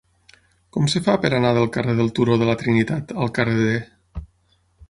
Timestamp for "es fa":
0.87-1.15